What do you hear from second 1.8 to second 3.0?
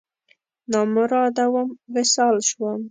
وصال شوم